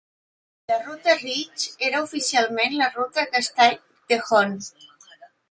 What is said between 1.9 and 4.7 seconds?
oficialment la ruta Castaic-Tejon.